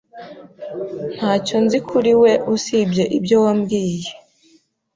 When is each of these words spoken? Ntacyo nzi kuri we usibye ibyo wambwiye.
Ntacyo 1.15 1.57
nzi 1.65 1.79
kuri 1.89 2.11
we 2.21 2.31
usibye 2.55 3.03
ibyo 3.17 3.37
wambwiye. 3.43 4.09